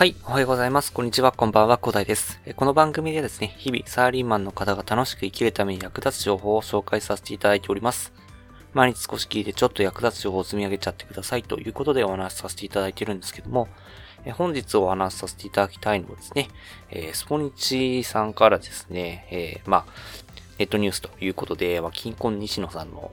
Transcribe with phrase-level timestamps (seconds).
[0.00, 0.94] はい、おはようございます。
[0.94, 2.40] こんにちは、こんばんは、古代です。
[2.56, 8.10] この番組でですね、日々サラリーマンの方が楽しく生きるために役立つ情報を紹介させていただいております。
[8.72, 13.68] 毎日少し聞いてちょっと役立つ情報を積み上げちゃってくださいということでお話しさせていただいてるんですけども、
[14.38, 16.48] 本日お話しさせていただきたいのはですね、
[16.88, 19.92] えスポニチさんからですね、えー、まあ、
[20.58, 23.10] ネットニュースということで、まあ、金婚西野さんの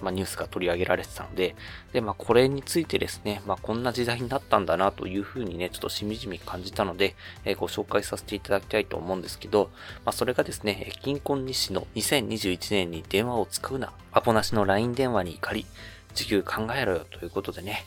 [0.00, 1.54] まあ、ニュースが取り上げられてたので、
[1.92, 9.70] で、まあ、これについてですね、まあ、こんな時代になったんだなというふうにね、ちょっとしみじみ感じたので、えー、ご紹介させていただきたいと思うんですけど、
[10.04, 15.66] まあ、それがですね、金婚日誌の2021年に電話を使うな、アポなしの LINE 電話に怒り、
[16.14, 17.84] 時給考えろよということでね、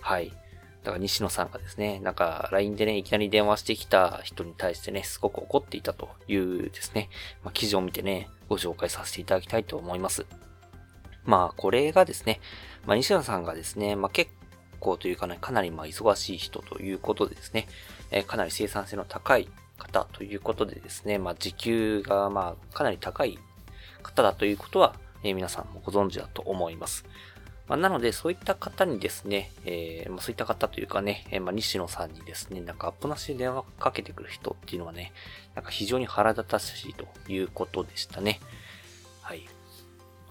[0.00, 0.32] はい。
[0.82, 7.08] だから西野さんがですね、なんか LINE でね、いきなり電話してきた人に対してね、すごく怒っていたというですね、
[7.44, 10.26] まあ、記事を見てね、ご紹介させていただきたいと思います。
[11.24, 12.40] まあ、これがですね、
[12.86, 14.30] まあ、西野さんがですね、まあ、結
[14.80, 17.68] 構というかね、かなりまあ忙しい人ということでですね、
[18.10, 23.38] えー、かなり生産性の高い方ということでですね、まあ、時給がまあ、かなり高い
[24.02, 27.04] 方だということは、えー、皆さんもご存知だと思います。
[27.68, 35.12] まあ、なので、そういった方にですね、えー、まあ、そういった方というかね、えー、まあ、西野さんにですね、なんかアップなしで電話かけてくる人っていうのはね、
[35.54, 38.40] なんか非常に腹立たしいということでしたね。
[39.22, 39.46] はい。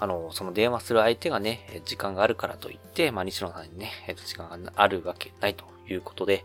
[0.01, 3.91] あの、その電話する相手がね、時間があるからといって、まあ、西野さんにね、
[4.25, 6.43] 時間があるわけないということで、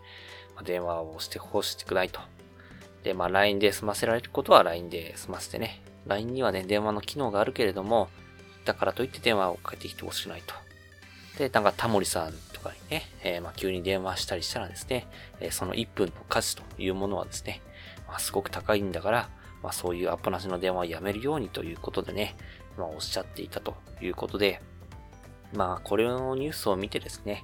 [0.55, 2.21] まあ、電話をしてほしくないと。
[3.03, 8.11] で、まあ、LINE で済ませられることは LINE で済ませてね、LINE にはね、電話の機能があるけれども、
[8.67, 10.55] だからといって電話をかけてきてほしくないと。
[11.39, 15.07] で、なんかタモリさんとかにね、えー、まあ急に電話したりしたらですね、
[15.41, 17.63] えー、その1分の価値というものはですね、
[18.07, 19.31] まあ、すごく高いんだから、
[19.63, 22.37] まあそういうアポなしの電話をやめるようにということでね、
[22.79, 24.61] まあ、おっしゃっていたということで、
[25.55, 27.43] まあ、これのニュースを見てですね、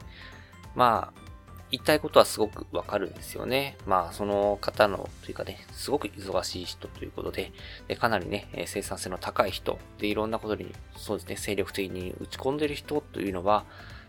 [0.74, 1.22] まあ、
[1.70, 3.78] 言いたいことはすごくわかるんですよね。
[3.86, 7.50] まあ、その方の、というかね、すごく忙しい人ということで、
[7.88, 13.64] でかなりね、生産性の高い人、で、いろんなことに、そうですね、精力的に打ち込んでる人というのは、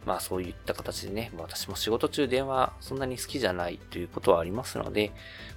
[0.05, 5.11] まあそういった形でね、私も仕事中電話そんなに好きじゃないということはありますので、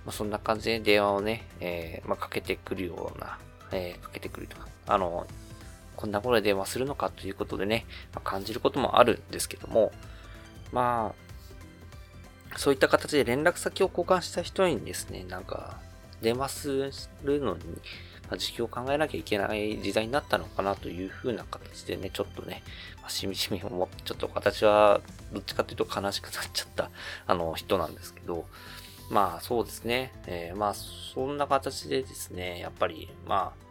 [0.05, 3.39] まあ、そんな感じで電話をね、えー、まあ、かけてくるような、
[3.73, 5.27] えー、かけてくるとか、あの、
[5.97, 9.93] こんなことで電話するのかということでね、まあ、感じることもあるんですけども、
[10.73, 11.15] ま
[12.55, 15.79] あ、そういった形で連絡先を交換した人にですね、なんか、
[16.23, 16.91] 電話す
[17.25, 17.61] るのに、
[18.29, 22.63] まあ、時期を考えなきゃいけない時代になったのかなという風な形でね、ちょっとね、
[23.01, 25.01] まあ、しみじみ思って、ちょっと私は
[25.33, 26.91] どっちかというと悲しくなっちゃった、
[27.27, 28.47] あの、人なんですけど、
[29.11, 33.66] まあそうですね、えー、まあそんな形でですね、やっぱり、まあ、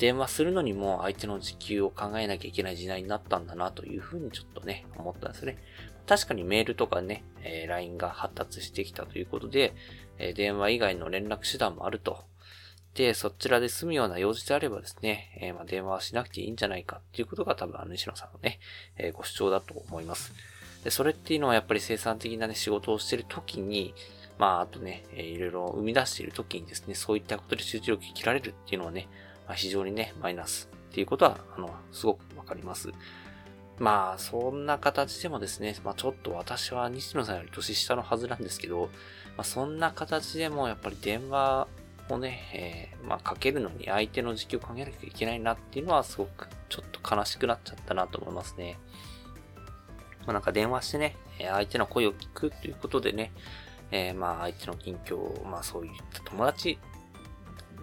[0.00, 5.58] 電話するのにも相手の時給を考えなきゃいけない時代になったんだなというふうにちょっとね、思ったんですね。
[6.06, 9.74] 確かにメールとかね、え、LINE が発達してきたということで、
[10.18, 12.24] え、電話以外の連絡手段もあると。
[12.94, 18.58] で、そちらで済むような用事であればですね、え、ま、電話はしなくていいんじゃないかっていうことが多分あの西野さんのね、
[18.96, 20.32] えご主張だと思います。
[20.82, 23.94] で、それっていうのはやっぱり生産的なね、仕事をしてる時に、
[24.38, 29.06] まあ、あとね、えいろいろ生み出している時にですね、そういったことで集中力切られるっていうのはね、
[29.50, 32.92] まあ、非常にね、マイナスっていうことは、あの、すごくわかります。
[33.80, 38.90] まあ、そんな形でもですね、まあちょっと私は西野さんより年下のはずなんですけど、
[39.36, 41.66] まあそんな形でもやっぱり電話
[42.10, 48.78] をね、えー、まあかけるのに相手の時期を考えなきゃいけないなっていうのはすごくちょっと悲しくなっちゃったなと思いますね。
[50.26, 53.32] まあなんか電話してね、相手の声を聞くということでね、
[53.90, 56.78] えー、まあ相手の近況、まあそういった友達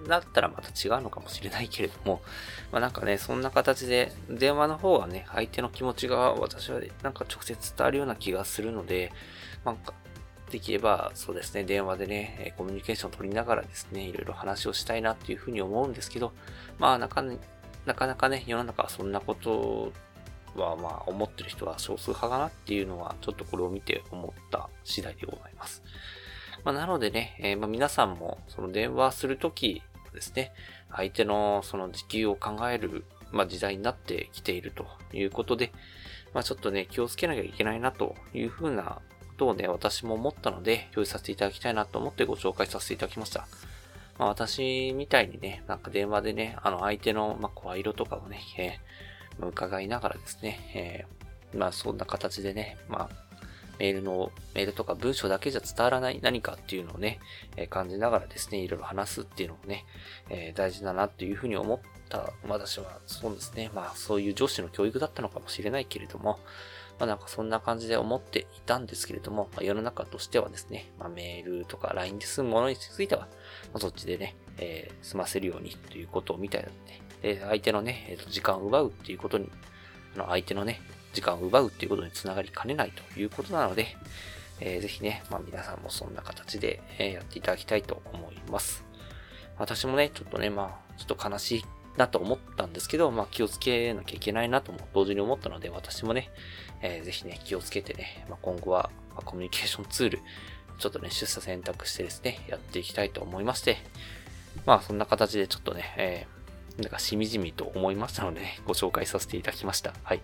[0.08, 2.22] だったらまた違うのかもしれないけれども、
[2.72, 9.12] まあなんかね、そんな形で、電話の方はね、相手の気持ちが私はなんか直接伝わるような気がするので、
[9.63, 9.94] まあ、
[10.51, 16.33] できれば、そうですね、電話でね、コミュニケーションを取りながらですね、いろいろ話をしたいなっていうふうに思うんですけど、
[16.80, 17.24] まあなか
[17.86, 19.92] なかなかね、世の中はそんなこと
[20.56, 25.83] はまあ思ってる人は少数派かなっていうのは、ちょっとこれを見て思った次第でございます。
[26.63, 29.81] まあ、なのでね、えー、ま、皆さんもその電話するとき
[30.18, 30.52] ですね、
[30.92, 35.72] 相手のその時給を考える、まあ、時代になってきているということで、
[36.34, 39.02] まあ、ちょっとね、気をつけなきゃいけないなというふうなこ
[39.38, 43.48] とをね、私も思ったので、共有させていただきたいなと思ってご紹介させていただきました。
[44.18, 51.06] まあ、私みたいにね、なんか電話でね、あの相手の、ま、声色とかをね、えー、伺いながらですね、
[51.54, 53.26] えー、まあそんな形でね、まあ
[53.79, 57.19] メールの、メールとか文章だけじゃ伝わらない何かっていうのをね、
[57.56, 59.85] え、感じながらですね、いろいろ話すっていうのもね、
[60.29, 61.79] え、大事だなっていうふうに思っ
[62.09, 66.39] た私は、そうですね、まあそういう上司の教育だったのかもしれないけれども、
[67.00, 73.27] まあなんかそんな感じで思っていたんですけれども、まあ、世の中としてはですね、まあメールとか LINE で済むものについては、ま
[73.75, 76.73] あ、そっちでね、えー、済ませるようにということをみたいなの
[77.21, 79.51] で、で、相手のね、えー、と時間を奪うっていうことに、
[80.15, 80.81] あの相手のね、
[81.18, 83.98] 時間を奪うっていうことにつながりかねないということなので、
[84.60, 88.86] えー、ぜひね、まあ皆さんもそんな形で、え、やっていただきたいと思います。
[89.58, 91.66] 私もね、ちょっとね、まあ、ちょっと悲しい
[91.98, 96.30] なと思ったんですけど、まあ気をつけなきゃいけないなとも同時に思ったので、私もね、
[96.84, 100.19] えー、ぜひね、気をつけてね、まあ、今後は、ま、コミュニケーションツール、
[100.78, 103.78] ちょっとね、出社選択してですね、やっていきたいと思いまして、
[104.68, 109.94] まあそんな形でちょっとね、えー、なんかしみじみと思いましたので、ね、ご紹介させていただきました。
[110.04, 110.22] はい。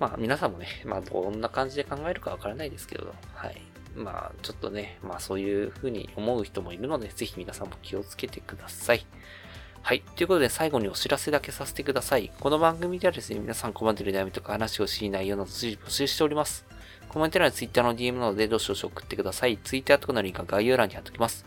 [0.00, 3.60] まあ皆さんもね、まあどんな感じで考えるかわからないですけど、はい。
[3.94, 9.06] まあちょっとね、まあそういう風に思う人もいるので、ぜひ皆さんも気をつけてください。
[9.82, 10.00] はい。
[10.16, 12.32] ということで最後にお知らせだけさせてください。
[12.40, 16.64] この番組ではですね、皆さん困っている悩みとか話をしい内容など随時募集しております。
[17.08, 19.58] コメント欄や Twitter の DM などでどしどし送ってください。
[19.58, 21.44] Twitter とかのリンクは概要欄に貼っておきます。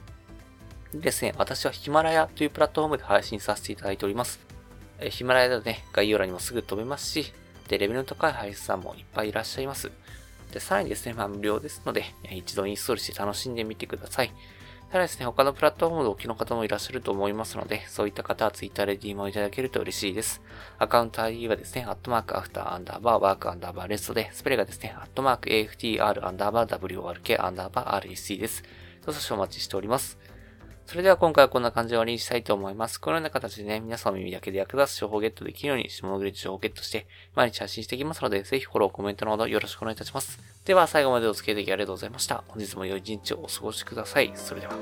[0.93, 4.39] でですね、私はヒマラヤというプラットフォームで配信させていただいております。
[4.99, 7.33] えヒマラヤだとね、概要欄にもすぐ飛べますし、
[7.67, 9.91] で、レベルの高い配信さんもいっぱいいらっしゃいます。
[10.51, 14.31] で、さらにですね、まあ無料ですので、一度インストールして楽しんでみてください。
[14.91, 20.39] ただですね、他のプラットフォームでお聞きの方もいらっしゃると思いますので、そういった方は Twitter で DM をいただけると嬉しいです。
[20.77, 28.63] アカウント ID はですね、アットマークアフターアンダーバーワークアンダーバーレストで、スペルがですね、アットマーク AFTR アンダーバー WORK アンダーバー REC です。
[29.03, 30.19] どうぞお待ちしております。
[30.85, 32.99] それでは今回はこんな感じで終わりにしたいと思います。
[32.99, 40.39] このような形でね、皆さんの耳だけで役立つ情報をゲットできるように、下のグリッジ情報をゲットして、毎日発信していきますので、ぜひフォロー、コメントなどよろしくお願いいたします。
[40.65, 42.43] では、最後までお付き合いいただきありがとうございました。
[42.47, 44.31] 本日も良い一日をお過ごしください。
[44.35, 44.73] それでは。